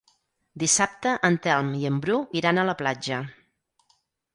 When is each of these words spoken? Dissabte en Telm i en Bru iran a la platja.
Dissabte 0.63 1.11
en 1.29 1.39
Telm 1.45 1.71
i 1.83 1.85
en 1.93 2.03
Bru 2.07 2.19
iran 2.43 2.63
a 2.63 2.67
la 2.73 2.79
platja. 2.85 3.25